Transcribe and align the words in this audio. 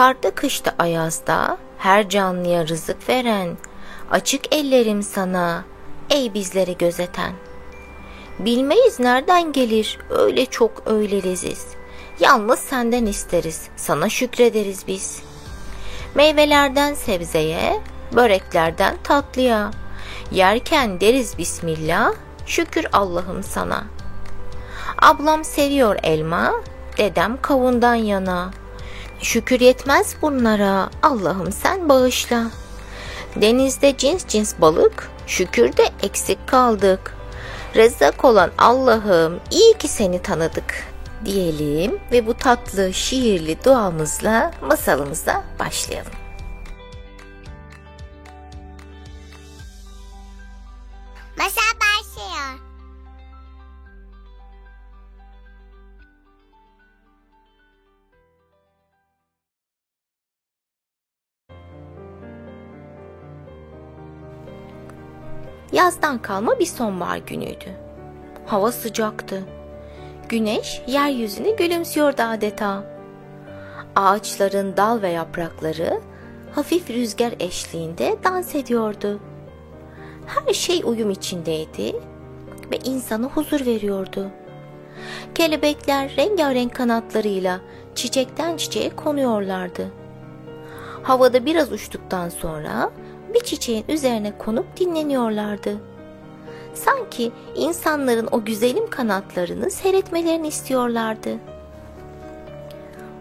Karda 0.00 0.30
kışta 0.30 0.74
ayazda 0.78 1.58
her 1.78 2.08
canlıya 2.08 2.68
rızık 2.68 3.08
veren, 3.08 3.56
açık 4.10 4.54
ellerim 4.54 5.02
sana 5.02 5.64
ey 6.10 6.34
bizleri 6.34 6.78
gözeten. 6.78 7.32
Bilmeyiz 8.38 9.00
nereden 9.00 9.52
gelir 9.52 9.98
öyle 10.10 10.46
çok 10.46 10.82
öyle 10.86 11.22
leziz. 11.22 11.66
Yalnız 12.20 12.58
senden 12.58 13.06
isteriz, 13.06 13.68
sana 13.76 14.08
şükrederiz 14.08 14.86
biz. 14.86 15.22
Meyvelerden 16.14 16.94
sebzeye, 16.94 17.80
böreklerden 18.12 18.96
tatlıya. 19.04 19.70
Yerken 20.30 21.00
deriz 21.00 21.38
Bismillah, 21.38 22.12
şükür 22.46 22.86
Allah'ım 22.92 23.42
sana. 23.42 23.84
Ablam 25.02 25.44
seviyor 25.44 25.96
elma, 26.02 26.52
dedem 26.98 27.42
kavundan 27.42 27.94
yana. 27.94 28.59
Şükür 29.22 29.60
yetmez 29.60 30.16
bunlara, 30.22 30.90
Allah'ım 31.02 31.52
sen 31.52 31.88
bağışla. 31.88 32.50
Denizde 33.36 33.96
cins 33.96 34.26
cins 34.26 34.54
balık, 34.60 35.10
şükürde 35.26 35.82
eksik 36.02 36.48
kaldık. 36.48 37.14
Rezzak 37.76 38.24
olan 38.24 38.50
Allah'ım 38.58 39.40
iyi 39.50 39.74
ki 39.78 39.88
seni 39.88 40.22
tanıdık 40.22 40.86
diyelim 41.24 41.98
ve 42.12 42.26
bu 42.26 42.34
tatlı 42.34 42.94
şiirli 42.94 43.64
duamızla 43.64 44.50
masalımıza 44.62 45.44
başlayalım. 45.58 46.19
Yazdan 65.72 66.22
kalma 66.22 66.58
bir 66.58 66.66
sonbahar 66.66 67.18
günüydü. 67.18 67.70
Hava 68.46 68.72
sıcaktı. 68.72 69.42
Güneş 70.28 70.82
yeryüzüne 70.86 71.50
gülümsüyordu 71.50 72.22
adeta. 72.22 72.84
Ağaçların 73.96 74.76
dal 74.76 75.02
ve 75.02 75.08
yaprakları 75.08 76.00
hafif 76.54 76.90
rüzgar 76.90 77.32
eşliğinde 77.40 78.16
dans 78.24 78.54
ediyordu. 78.54 79.20
Her 80.26 80.54
şey 80.54 80.82
uyum 80.84 81.10
içindeydi 81.10 81.96
ve 82.72 82.78
insana 82.84 83.26
huzur 83.26 83.66
veriyordu. 83.66 84.30
Kelebekler 85.34 86.16
rengarenk 86.16 86.74
kanatlarıyla 86.74 87.60
çiçekten 87.94 88.56
çiçeğe 88.56 88.90
konuyorlardı. 88.96 89.86
Havada 91.02 91.46
biraz 91.46 91.72
uçtuktan 91.72 92.28
sonra 92.28 92.90
bir 93.34 93.40
çiçeğin 93.40 93.84
üzerine 93.88 94.38
konup 94.38 94.76
dinleniyorlardı. 94.76 95.76
Sanki 96.74 97.32
insanların 97.54 98.28
o 98.30 98.44
güzelim 98.44 98.90
kanatlarını 98.90 99.70
seyretmelerini 99.70 100.48
istiyorlardı. 100.48 101.30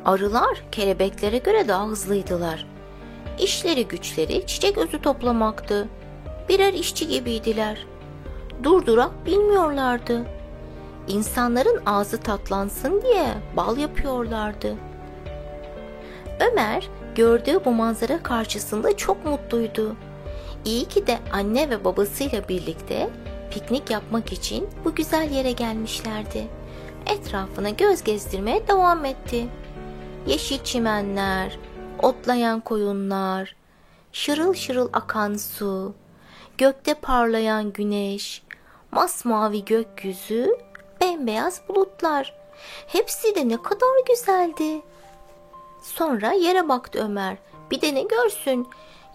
Arılar 0.06 0.64
kelebeklere 0.72 1.38
göre 1.38 1.68
daha 1.68 1.88
hızlıydılar. 1.88 2.66
İşleri 3.40 3.88
güçleri 3.88 4.48
çiçek 4.48 4.78
özü 4.78 5.02
toplamaktı. 5.02 5.88
Birer 6.50 6.74
işçi 6.74 7.08
gibiydiler. 7.08 7.86
Durdurak 8.64 9.26
bilmiyorlardı. 9.26 10.26
İnsanların 11.08 11.82
ağzı 11.86 12.18
tatlansın 12.18 13.02
diye 13.02 13.28
bal 13.58 13.78
yapıyorlardı. 13.78 14.76
Ömer 16.40 16.90
gördüğü 17.20 17.66
bu 17.66 17.72
manzara 17.72 18.24
karşısında 18.24 18.98
çok 18.98 19.26
mutluydu. 19.26 19.96
İyi 20.66 20.86
ki 20.86 21.08
de 21.08 21.20
anne 21.32 21.70
ve 21.70 21.86
babasıyla 21.86 22.50
birlikte 22.50 23.10
piknik 23.52 23.90
yapmak 23.90 24.34
için 24.34 24.70
bu 24.86 24.96
güzel 24.96 25.32
yere 25.32 25.52
gelmişlerdi. 25.52 26.48
Etrafına 27.06 27.70
göz 27.70 28.04
gezdirmeye 28.04 28.68
devam 28.68 29.06
etti. 29.06 29.48
Yeşil 30.28 30.64
çimenler, 30.64 31.60
otlayan 32.02 32.60
koyunlar, 32.60 33.56
şırıl 34.12 34.54
şırıl 34.54 34.90
akan 34.94 35.34
su, 35.34 35.94
gökte 36.58 36.94
parlayan 36.94 37.74
güneş, 37.74 38.44
masmavi 38.92 39.66
gökyüzü, 39.66 40.58
bembeyaz 41.02 41.62
bulutlar. 41.70 42.36
Hepsi 42.88 43.36
de 43.36 43.50
ne 43.50 43.62
kadar 43.62 44.06
güzeldi. 44.08 44.82
Sonra 45.82 46.32
yere 46.32 46.70
baktı 46.70 47.00
Ömer. 47.06 47.38
Bir 47.72 47.82
de 47.82 47.96
ne 47.96 48.02
görsün? 48.02 48.68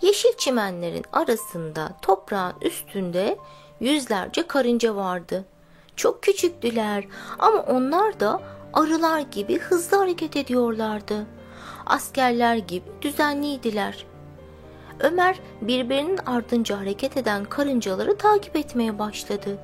Yeşil 0.03 0.37
çimenlerin 0.37 1.05
arasında, 1.13 1.93
toprağın 2.03 2.55
üstünde 2.63 3.39
yüzlerce 3.81 4.47
karınca 4.47 4.97
vardı. 4.97 5.45
Çok 5.97 6.23
küçüktüler 6.23 7.05
ama 7.39 7.59
onlar 7.59 8.21
da 8.21 8.43
arılar 8.73 9.21
gibi 9.21 9.59
hızlı 9.59 9.97
hareket 9.97 10.37
ediyorlardı. 10.37 11.27
Askerler 11.87 12.57
gibi 12.57 12.85
düzenliydiler. 13.03 14.07
Ömer 15.01 15.41
birbirinin 15.61 16.19
ardınca 16.27 16.81
hareket 16.81 17.17
eden 17.17 17.45
karıncaları 17.45 18.19
takip 18.19 18.57
etmeye 18.57 18.99
başladı. 18.99 19.59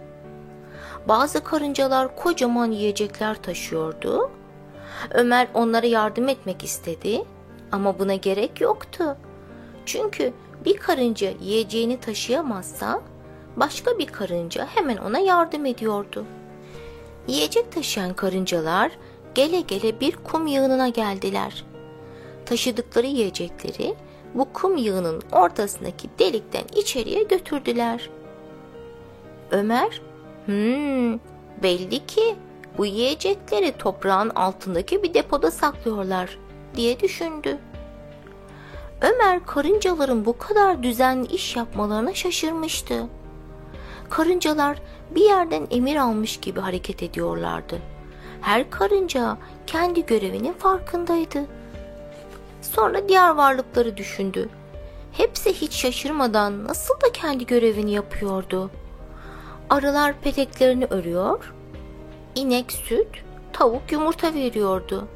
Bazı 1.08 1.44
karıncalar 1.44 2.16
kocaman 2.16 2.70
yiyecekler 2.70 3.42
taşıyordu. 3.42 4.30
Ömer 5.10 5.48
onlara 5.54 5.86
yardım 5.86 6.28
etmek 6.28 6.64
istedi 6.64 7.24
ama 7.72 7.98
buna 7.98 8.14
gerek 8.14 8.60
yoktu. 8.60 9.16
Çünkü 9.86 10.32
bir 10.64 10.76
karınca 10.76 11.32
yiyeceğini 11.40 12.00
taşıyamazsa 12.00 13.00
başka 13.56 13.98
bir 13.98 14.06
karınca 14.06 14.66
hemen 14.66 14.96
ona 14.96 15.18
yardım 15.18 15.66
ediyordu. 15.66 16.24
Yiyecek 17.28 17.72
taşıyan 17.72 18.14
karıncalar 18.14 18.92
gele 19.34 19.60
gele 19.60 20.00
bir 20.00 20.16
kum 20.16 20.46
yığınına 20.46 20.88
geldiler. 20.88 21.64
Taşıdıkları 22.46 23.06
yiyecekleri 23.06 23.94
bu 24.34 24.52
kum 24.52 24.76
yığının 24.76 25.22
ortasındaki 25.32 26.08
delikten 26.18 26.64
içeriye 26.76 27.22
götürdüler. 27.22 28.10
Ömer, 29.50 30.00
hmm, 30.46 31.18
belli 31.62 32.06
ki 32.06 32.36
bu 32.78 32.86
yiyecekleri 32.86 33.72
toprağın 33.78 34.30
altındaki 34.30 35.02
bir 35.02 35.14
depoda 35.14 35.50
saklıyorlar 35.50 36.38
diye 36.74 37.00
düşündü. 37.00 37.58
Ömer 39.00 39.46
karıncaların 39.46 40.24
bu 40.24 40.38
kadar 40.38 40.82
düzenli 40.82 41.26
iş 41.26 41.56
yapmalarına 41.56 42.14
şaşırmıştı. 42.14 43.06
Karıncalar 44.10 44.78
bir 45.10 45.24
yerden 45.24 45.66
emir 45.70 45.96
almış 45.96 46.36
gibi 46.36 46.60
hareket 46.60 47.02
ediyorlardı. 47.02 47.78
Her 48.40 48.70
karınca 48.70 49.36
kendi 49.66 50.06
görevinin 50.06 50.52
farkındaydı. 50.52 51.46
Sonra 52.62 53.08
diğer 53.08 53.30
varlıkları 53.30 53.96
düşündü. 53.96 54.48
Hepsi 55.12 55.52
hiç 55.52 55.72
şaşırmadan 55.72 56.64
nasıl 56.64 56.94
da 56.94 57.12
kendi 57.12 57.46
görevini 57.46 57.92
yapıyordu. 57.92 58.70
Arılar 59.70 60.20
peteklerini 60.20 60.84
örüyor, 60.84 61.54
inek 62.34 62.72
süt, 62.72 63.08
tavuk 63.52 63.92
yumurta 63.92 64.34
veriyordu. 64.34 65.08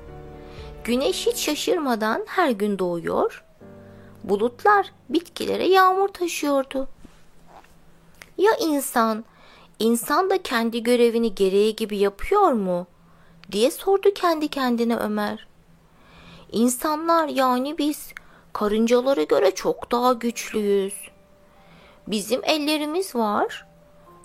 Güneş 0.85 1.27
hiç 1.27 1.37
şaşırmadan 1.37 2.25
her 2.27 2.51
gün 2.51 2.79
doğuyor, 2.79 3.45
bulutlar 4.25 4.93
bitkilere 5.09 5.67
yağmur 5.67 6.09
taşıyordu. 6.09 6.89
Ya 8.39 8.53
insan, 8.61 9.25
insan 9.79 10.31
da 10.31 10.43
kendi 10.43 10.83
görevini 10.83 11.35
gereği 11.35 11.77
gibi 11.77 11.99
yapıyor 11.99 12.53
mu? 12.53 12.87
diye 13.53 13.71
sordu 13.71 14.15
kendi 14.15 14.49
kendine 14.49 14.97
Ömer. 14.97 15.47
İnsanlar 16.53 17.29
yani 17.29 17.79
biz 17.79 18.13
karıncalara 18.53 19.23
göre 19.23 19.55
çok 19.55 19.93
daha 19.93 20.13
güçlüyüz. 20.13 20.95
Bizim 22.09 22.41
ellerimiz 22.45 23.15
var. 23.15 23.67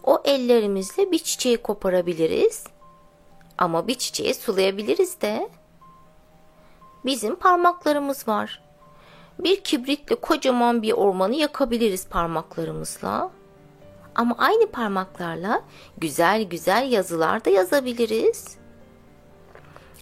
O 0.04 0.22
ellerimizle 0.26 1.12
bir 1.12 1.20
çiçeği 1.20 1.58
koparabiliriz. 1.58 2.64
Ama 3.60 3.88
bir 3.88 3.96
çiçeği 3.96 4.34
sulayabiliriz 4.34 5.22
de. 5.22 5.50
Bizim 7.06 7.36
parmaklarımız 7.36 8.28
var. 8.28 8.64
Bir 9.40 9.64
kibritle 9.64 10.16
kocaman 10.16 10.82
bir 10.82 10.92
ormanı 10.92 11.36
yakabiliriz 11.36 12.08
parmaklarımızla. 12.08 13.32
Ama 14.16 14.36
aynı 14.38 14.68
parmaklarla 14.72 15.62
güzel 15.98 16.44
güzel 16.44 16.92
yazılar 16.92 17.46
da 17.46 17.50
yazabiliriz. 17.50 18.58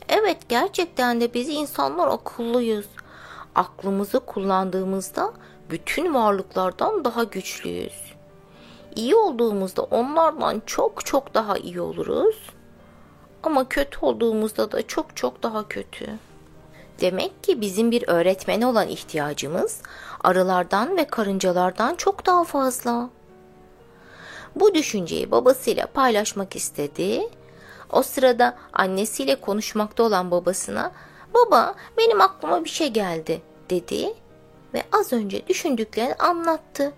Evet 0.10 0.50
gerçekten 0.50 1.22
de 1.22 1.34
biz 1.34 1.50
insanlar 1.50 2.08
akıllıyız. 2.08 2.88
Aklımızı 3.56 4.20
kullandığımızda 4.20 5.34
bütün 5.70 6.14
varlıklardan 6.14 7.06
daha 7.06 7.24
güçlüyüz. 7.24 8.14
İyi 8.96 9.16
olduğumuzda 9.16 9.82
onlardan 9.82 10.62
çok 10.66 11.06
çok 11.06 11.34
daha 11.34 11.58
iyi 11.58 11.82
oluruz. 11.82 12.57
Ama 13.44 13.70
kötü 13.70 14.00
olduğumuzda 14.02 14.72
da 14.72 14.88
çok 14.88 15.16
çok 15.16 15.44
daha 15.44 15.68
kötü. 15.68 16.10
Demek 17.02 17.44
ki 17.44 17.62
bizim 17.62 17.92
bir 17.92 18.08
öğretmene 18.08 18.66
olan 18.66 18.88
ihtiyacımız 18.88 19.82
arılardan 20.24 20.98
ve 20.98 21.06
karıncalardan 21.08 21.96
çok 21.96 22.26
daha 22.26 22.44
fazla. 22.44 23.10
Bu 24.56 24.74
düşünceyi 24.74 25.32
babasıyla 25.32 25.88
paylaşmak 25.88 26.56
istedi. 26.56 27.30
O 27.92 28.04
sırada 28.04 28.58
annesiyle 28.74 29.36
konuşmakta 29.36 30.04
olan 30.04 30.32
babasına 30.32 30.92
"Baba, 31.34 31.76
benim 31.98 32.22
aklıma 32.22 32.64
bir 32.64 32.70
şey 32.70 32.88
geldi." 32.88 33.42
dedi 33.70 34.14
ve 34.74 34.84
az 35.00 35.14
önce 35.14 35.48
düşündüklerini 35.48 36.14
anlattı. 36.14 36.94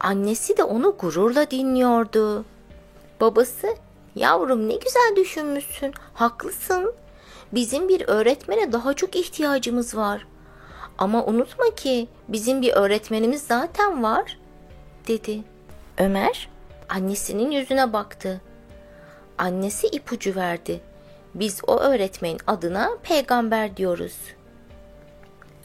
Annesi 0.00 0.56
de 0.56 0.64
onu 0.64 0.96
gururla 0.98 1.50
dinliyordu. 1.50 2.44
Babası, 3.20 3.74
"Yavrum 4.14 4.68
ne 4.68 4.74
güzel 4.74 5.16
düşünmüşsün. 5.16 5.94
Haklısın. 6.14 6.94
Bizim 7.52 7.88
bir 7.88 8.08
öğretmene 8.08 8.72
daha 8.72 8.94
çok 8.94 9.16
ihtiyacımız 9.16 9.96
var. 9.96 10.26
Ama 10.98 11.24
unutma 11.24 11.74
ki 11.74 12.08
bizim 12.28 12.62
bir 12.62 12.72
öğretmenimiz 12.72 13.42
zaten 13.42 14.02
var." 14.02 14.38
dedi. 15.08 15.42
Ömer 15.98 16.48
annesinin 16.88 17.50
yüzüne 17.50 17.92
baktı. 17.92 18.40
Annesi 19.38 19.86
ipucu 19.86 20.34
verdi. 20.34 20.80
Biz 21.34 21.60
o 21.66 21.78
öğretmenin 21.78 22.40
adına 22.46 22.90
peygamber 23.02 23.76
diyoruz. 23.76 24.16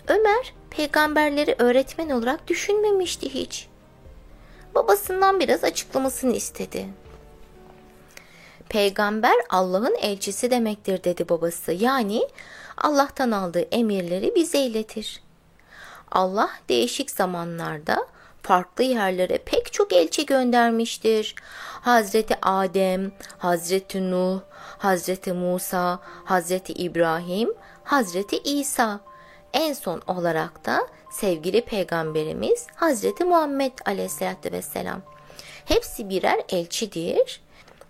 Ömer 0.07 0.53
peygamberleri 0.69 1.55
öğretmen 1.59 2.09
olarak 2.09 2.47
düşünmemişti 2.47 3.33
hiç. 3.33 3.67
Babasından 4.75 5.39
biraz 5.39 5.63
açıklamasını 5.63 6.35
istedi. 6.35 6.87
Peygamber 8.73 9.35
Allah'ın 9.49 9.95
elçisi 10.01 10.51
demektir 10.51 11.03
dedi 11.03 11.29
babası. 11.29 11.71
Yani 11.71 12.27
Allah'tan 12.77 13.31
aldığı 13.31 13.61
emirleri 13.61 14.35
bize 14.35 14.59
iletir. 14.59 15.23
Allah 16.11 16.49
değişik 16.69 17.11
zamanlarda 17.11 18.07
farklı 18.41 18.83
yerlere 18.83 19.37
pek 19.37 19.73
çok 19.73 19.93
elçi 19.93 20.25
göndermiştir. 20.25 21.35
Hazreti 21.81 22.37
Adem, 22.41 23.11
Hazreti 23.37 24.11
Nuh, 24.11 24.39
Hazreti 24.77 25.33
Musa, 25.33 25.99
Hazreti 26.25 26.73
İbrahim, 26.73 27.53
Hazreti 27.83 28.37
İsa. 28.37 28.99
En 29.53 29.73
son 29.73 30.01
olarak 30.07 30.65
da 30.65 30.87
sevgili 31.11 31.61
peygamberimiz 31.61 32.67
Hazreti 32.75 33.23
Muhammed 33.25 33.73
Aleyhisselatü 33.85 34.51
Vesselam. 34.51 35.01
Hepsi 35.65 36.09
birer 36.09 36.41
elçidir 36.49 37.41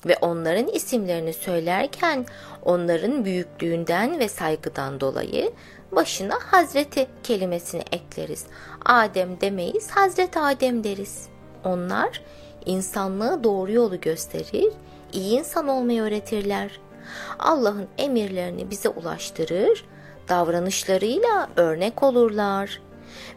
ve 0.05 0.17
onların 0.21 0.67
isimlerini 0.67 1.33
söylerken 1.33 2.25
onların 2.65 3.25
büyüklüğünden 3.25 4.19
ve 4.19 4.29
saygıdan 4.29 4.99
dolayı 4.99 5.51
başına 5.91 6.35
Hazreti 6.51 7.07
kelimesini 7.23 7.83
ekleriz. 7.91 8.45
Adem 8.85 9.41
demeyiz, 9.41 9.91
Hazreti 9.91 10.39
Adem 10.39 10.83
deriz. 10.83 11.27
Onlar 11.63 12.21
insanlığı 12.65 13.43
doğru 13.43 13.71
yolu 13.71 14.01
gösterir, 14.01 14.73
iyi 15.13 15.39
insan 15.39 15.67
olmayı 15.67 16.01
öğretirler. 16.01 16.79
Allah'ın 17.39 17.87
emirlerini 17.97 18.69
bize 18.69 18.89
ulaştırır, 18.89 19.85
davranışlarıyla 20.29 21.49
örnek 21.55 22.03
olurlar. 22.03 22.81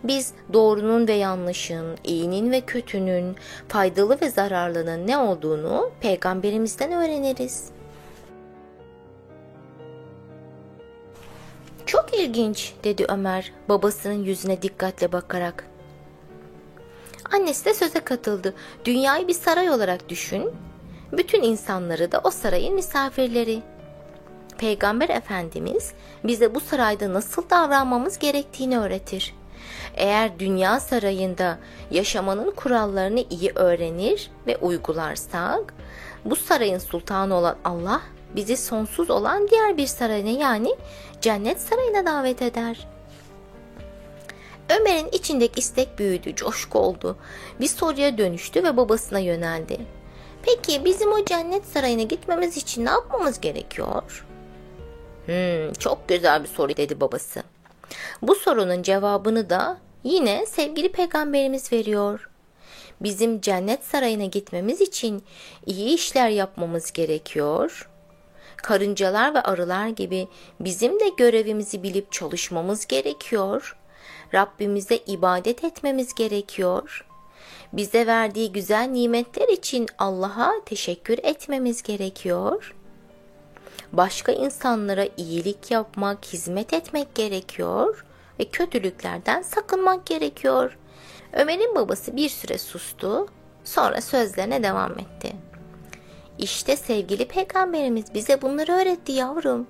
Biz 0.04 0.32
doğrunun 0.52 1.08
ve 1.08 1.12
yanlışın, 1.12 1.98
iyinin 2.04 2.52
ve 2.52 2.60
kötünün, 2.60 3.36
faydalı 3.68 4.20
ve 4.20 4.30
zararlının 4.30 5.06
ne 5.06 5.18
olduğunu 5.18 5.90
peygamberimizden 6.00 6.92
öğreniriz. 6.92 7.70
Çok 11.86 12.18
ilginç 12.18 12.72
dedi 12.84 13.04
Ömer 13.08 13.52
babasının 13.68 14.24
yüzüne 14.24 14.62
dikkatle 14.62 15.12
bakarak. 15.12 15.66
Annesi 17.32 17.64
de 17.64 17.74
söze 17.74 18.00
katıldı. 18.00 18.54
Dünyayı 18.84 19.28
bir 19.28 19.32
saray 19.34 19.70
olarak 19.70 20.08
düşün. 20.08 20.50
Bütün 21.12 21.42
insanları 21.42 22.12
da 22.12 22.20
o 22.24 22.30
sarayın 22.30 22.74
misafirleri. 22.74 23.62
Peygamber 24.58 25.08
Efendimiz 25.08 25.92
bize 26.24 26.54
bu 26.54 26.60
sarayda 26.60 27.12
nasıl 27.14 27.50
davranmamız 27.50 28.18
gerektiğini 28.18 28.78
öğretir. 28.78 29.34
Eğer 29.94 30.38
dünya 30.38 30.80
sarayında 30.80 31.58
yaşamanın 31.90 32.50
kurallarını 32.50 33.24
iyi 33.30 33.52
öğrenir 33.54 34.30
ve 34.46 34.56
uygularsak, 34.56 35.74
bu 36.24 36.36
sarayın 36.36 36.78
sultanı 36.78 37.34
olan 37.34 37.56
Allah 37.64 38.00
bizi 38.36 38.56
sonsuz 38.56 39.10
olan 39.10 39.48
diğer 39.48 39.76
bir 39.76 39.86
sarayına 39.86 40.30
yani 40.30 40.76
cennet 41.20 41.60
sarayına 41.60 42.06
davet 42.06 42.42
eder. 42.42 42.88
Ömer'in 44.80 45.08
içindeki 45.12 45.60
istek 45.60 45.98
büyüdü, 45.98 46.34
coşku 46.34 46.78
oldu. 46.78 47.16
Bir 47.60 47.66
soruya 47.66 48.18
dönüştü 48.18 48.64
ve 48.64 48.76
babasına 48.76 49.18
yöneldi. 49.18 49.78
Peki 50.42 50.84
bizim 50.84 51.12
o 51.12 51.24
cennet 51.24 51.64
sarayına 51.64 52.02
gitmemiz 52.02 52.56
için 52.56 52.84
ne 52.84 52.90
yapmamız 52.90 53.40
gerekiyor? 53.40 54.26
Hmm, 55.26 55.72
çok 55.72 56.08
güzel 56.08 56.42
bir 56.42 56.48
soru 56.48 56.76
dedi 56.76 57.00
babası. 57.00 57.42
Bu 58.22 58.34
sorunun 58.34 58.82
cevabını 58.82 59.50
da 59.50 59.78
yine 60.04 60.46
sevgili 60.46 60.92
peygamberimiz 60.92 61.72
veriyor. 61.72 62.30
Bizim 63.00 63.40
cennet 63.40 63.84
sarayına 63.84 64.24
gitmemiz 64.24 64.80
için 64.80 65.22
iyi 65.66 65.94
işler 65.94 66.28
yapmamız 66.28 66.92
gerekiyor 66.92 67.88
karıncalar 68.66 69.34
ve 69.34 69.40
arılar 69.40 69.88
gibi 69.88 70.28
bizim 70.60 71.00
de 71.00 71.08
görevimizi 71.16 71.82
bilip 71.82 72.12
çalışmamız 72.12 72.86
gerekiyor. 72.86 73.76
Rabbimize 74.34 74.96
ibadet 74.96 75.64
etmemiz 75.64 76.14
gerekiyor. 76.14 77.06
Bize 77.72 78.06
verdiği 78.06 78.52
güzel 78.52 78.88
nimetler 78.88 79.48
için 79.48 79.86
Allah'a 79.98 80.52
teşekkür 80.64 81.18
etmemiz 81.22 81.82
gerekiyor. 81.82 82.75
Başka 83.92 84.32
insanlara 84.32 85.08
iyilik 85.16 85.70
yapmak, 85.70 86.24
hizmet 86.24 86.72
etmek 86.72 87.14
gerekiyor 87.14 88.04
ve 88.40 88.44
kötülüklerden 88.44 89.42
sakınmak 89.42 90.06
gerekiyor. 90.06 90.78
Ömer'in 91.32 91.74
babası 91.74 92.16
bir 92.16 92.28
süre 92.28 92.58
sustu, 92.58 93.26
sonra 93.64 94.00
sözlerine 94.00 94.62
devam 94.62 94.92
etti. 94.92 95.32
İşte 96.38 96.76
sevgili 96.76 97.28
peygamberimiz 97.28 98.14
bize 98.14 98.42
bunları 98.42 98.72
öğretti 98.72 99.12
yavrum. 99.12 99.66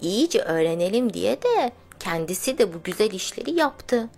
İyice 0.00 0.42
öğrenelim 0.42 1.12
diye 1.12 1.42
de 1.42 1.72
kendisi 2.00 2.58
de 2.58 2.74
bu 2.74 2.82
güzel 2.84 3.10
işleri 3.10 3.50
yaptı. 3.50 4.08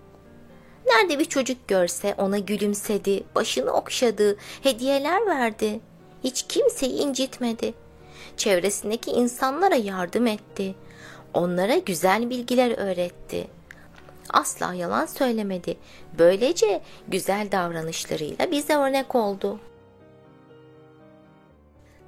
Nerede 0.86 1.18
bir 1.18 1.24
çocuk 1.24 1.68
görse 1.68 2.14
ona 2.18 2.38
gülümsedi, 2.38 3.24
başını 3.34 3.70
okşadı, 3.70 4.36
hediyeler 4.62 5.26
verdi. 5.26 5.80
Hiç 6.24 6.44
kimseyi 6.48 6.92
incitmedi. 6.92 7.74
Çevresindeki 8.36 9.10
insanlara 9.10 9.74
yardım 9.74 10.26
etti. 10.26 10.74
Onlara 11.34 11.76
güzel 11.76 12.30
bilgiler 12.30 12.78
öğretti. 12.78 13.46
Asla 14.30 14.74
yalan 14.74 15.06
söylemedi. 15.06 15.76
Böylece 16.18 16.82
güzel 17.08 17.48
davranışlarıyla 17.52 18.50
bize 18.50 18.76
örnek 18.76 19.14
oldu. 19.14 19.60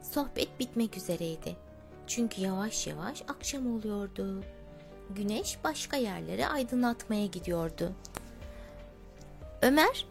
Sohbet 0.02 0.60
bitmek 0.60 0.96
üzereydi. 0.96 1.56
Çünkü 2.06 2.40
yavaş 2.40 2.86
yavaş 2.86 3.22
akşam 3.28 3.76
oluyordu. 3.76 4.42
Güneş 5.10 5.58
başka 5.64 5.96
yerlere 5.96 6.46
aydınlatmaya 6.46 7.26
gidiyordu. 7.26 7.92
Ömer, 9.62 10.06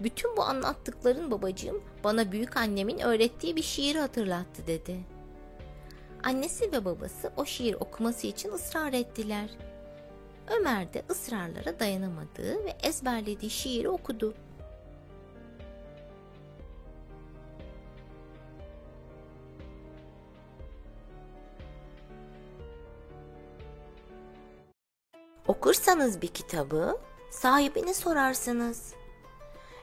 bütün 0.00 0.36
bu 0.36 0.42
anlattıkların 0.42 1.30
babacığım 1.30 1.82
bana 2.04 2.32
büyük 2.32 2.56
annemin 2.56 2.98
öğrettiği 2.98 3.56
bir 3.56 3.62
şiir 3.62 3.96
hatırlattı 3.96 4.66
dedi. 4.66 5.15
Annesi 6.26 6.72
ve 6.72 6.84
babası 6.84 7.32
o 7.36 7.44
şiir 7.44 7.74
okuması 7.74 8.26
için 8.26 8.52
ısrar 8.52 8.92
ettiler. 8.92 9.50
Ömer 10.48 10.94
de 10.94 11.02
ısrarlara 11.10 11.80
dayanamadı 11.80 12.64
ve 12.64 12.76
ezberlediği 12.82 13.50
şiiri 13.50 13.88
okudu. 13.88 14.34
Okursanız 25.48 26.22
bir 26.22 26.28
kitabı 26.28 26.98
sahibini 27.30 27.94
sorarsınız. 27.94 28.94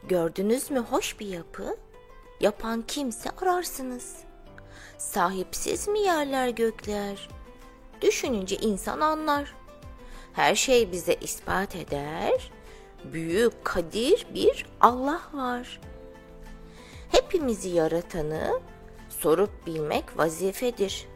Gördünüz 0.07 0.71
mü 0.71 0.79
hoş 0.79 1.19
bir 1.19 1.27
yapı? 1.27 1.77
Yapan 2.39 2.83
kimse 2.87 3.29
ararsınız. 3.29 4.32
Sahipsiz 4.97 5.87
mi 5.87 5.99
yerler 5.99 6.49
gökler? 6.49 7.29
Düşününce 8.01 8.55
insan 8.55 8.99
anlar. 8.99 9.55
Her 10.33 10.55
şey 10.55 10.91
bize 10.91 11.13
ispat 11.13 11.75
eder. 11.75 12.51
Büyük 13.03 13.65
kadir 13.65 14.27
bir 14.33 14.65
Allah 14.81 15.21
var. 15.33 15.79
Hepimizi 17.11 17.69
yaratanı 17.69 18.59
sorup 19.09 19.67
bilmek 19.67 20.17
vazifedir. 20.17 21.07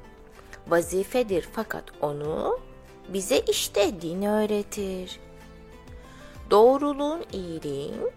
Vazifedir 0.67 1.47
fakat 1.51 1.83
onu 2.01 2.59
bize 3.09 3.39
işte 3.39 4.01
din 4.01 4.21
öğretir. 4.21 5.19
Doğruluğun, 6.51 7.25
iyiliğin 7.33 8.12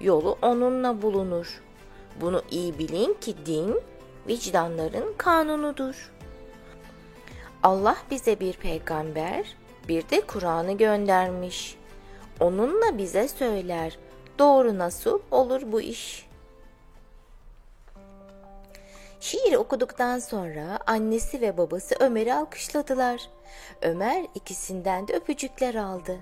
yolu 0.00 0.38
onunla 0.42 1.02
bulunur. 1.02 1.62
Bunu 2.20 2.42
iyi 2.50 2.78
bilin 2.78 3.14
ki 3.14 3.34
din 3.46 3.80
vicdanların 4.28 5.14
kanunudur. 5.18 6.12
Allah 7.62 7.96
bize 8.10 8.40
bir 8.40 8.52
peygamber, 8.52 9.56
bir 9.88 10.08
de 10.08 10.20
Kur'an'ı 10.20 10.72
göndermiş. 10.72 11.76
Onunla 12.40 12.98
bize 12.98 13.28
söyler, 13.28 13.98
doğru 14.38 14.78
nasıl 14.78 15.20
olur 15.30 15.62
bu 15.72 15.80
iş? 15.80 16.30
Şiiri 19.20 19.58
okuduktan 19.58 20.18
sonra 20.18 20.78
annesi 20.86 21.40
ve 21.40 21.58
babası 21.58 21.94
Ömer'i 22.00 22.34
alkışladılar. 22.34 23.20
Ömer 23.82 24.26
ikisinden 24.34 25.08
de 25.08 25.12
öpücükler 25.12 25.74
aldı. 25.74 26.16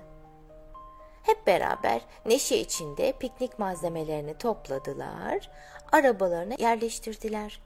Hep 1.23 1.47
beraber 1.47 2.01
neşe 2.25 2.57
içinde 2.57 3.13
piknik 3.19 3.59
malzemelerini 3.59 4.37
topladılar, 4.37 5.49
arabalarına 5.91 6.55
yerleştirdiler. 6.59 7.61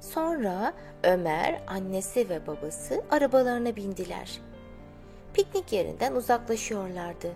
Sonra 0.00 0.72
Ömer, 1.04 1.62
annesi 1.66 2.28
ve 2.28 2.46
babası 2.46 3.02
arabalarına 3.10 3.76
bindiler. 3.76 4.40
Piknik 5.34 5.72
yerinden 5.72 6.14
uzaklaşıyorlardı. 6.14 7.32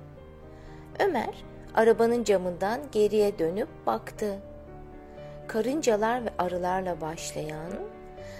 Ömer 0.99 1.45
arabanın 1.75 2.25
camından 2.25 2.81
geriye 2.93 3.39
dönüp 3.39 3.69
baktı. 3.87 4.39
Karıncalar 5.49 6.25
ve 6.25 6.29
arılarla 6.39 7.01
başlayan, 7.01 7.73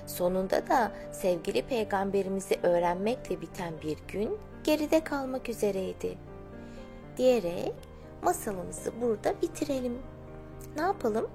sonunda 0.07 0.69
da 0.69 0.93
sevgili 1.13 1.63
peygamberimizi 1.63 2.59
öğrenmekle 2.63 3.41
biten 3.41 3.75
bir 3.83 3.99
gün 4.13 4.39
geride 4.65 5.05
kalmak 5.05 5.49
üzereydi. 5.49 6.19
Diyerek 7.17 7.75
masalımızı 8.23 8.93
burada 9.01 9.35
bitirelim. 9.43 9.99
Ne 10.77 10.83
yapalım? 10.83 11.31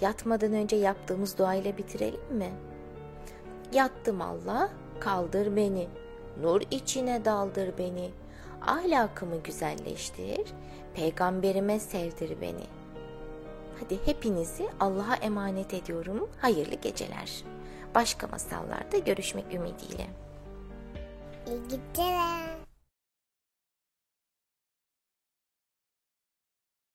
Yatmadan 0.00 0.52
önce 0.52 0.76
yaptığımız 0.76 1.38
duayla 1.38 1.78
bitirelim 1.78 2.20
mi? 2.30 2.50
Yattım 3.72 4.20
Allah, 4.20 4.70
kaldır 5.00 5.56
beni. 5.56 5.88
Nur 6.40 6.60
içine 6.70 7.24
daldır 7.24 7.78
beni. 7.78 8.10
Ahlakımı 8.62 9.42
güzelleştir, 9.42 10.46
peygamberime 10.94 11.80
sevdir 11.80 12.40
beni. 12.40 12.64
Hadi 13.80 14.06
hepinizi 14.06 14.68
Allah'a 14.80 15.14
emanet 15.14 15.74
ediyorum. 15.74 16.28
Hayırlı 16.40 16.74
geceler. 16.74 17.44
Başka 17.94 18.26
masallarda 18.26 18.98
görüşmek 18.98 19.54
ümidiyle. 19.54 20.06
İyi 21.46 21.62
geceler. 21.62 22.59